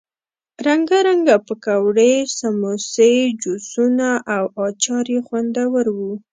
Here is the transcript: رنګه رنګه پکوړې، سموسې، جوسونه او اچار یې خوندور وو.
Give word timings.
رنګه 0.65 0.97
رنګه 1.07 1.35
پکوړې، 1.47 2.13
سموسې، 2.39 3.13
جوسونه 3.41 4.09
او 4.35 4.43
اچار 4.67 5.05
یې 5.13 5.19
خوندور 5.27 5.85
وو. 5.97 6.11